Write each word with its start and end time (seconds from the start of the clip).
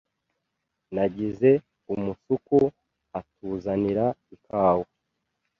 Nagize 0.95 1.51
umusuku 1.93 2.57
atuzanira 3.19 4.05
ikawa. 4.35 4.85